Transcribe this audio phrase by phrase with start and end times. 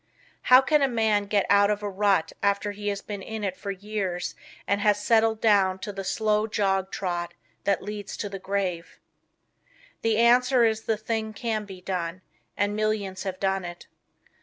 [0.49, 3.55] "How can a man get out of a rut after he has been in it
[3.55, 4.33] for years
[4.65, 7.35] and has settled down to the slow jog trot
[7.65, 8.97] that leads to the grave?"
[10.01, 12.23] The answer is the thing can be done,
[12.57, 13.85] and millions have done it.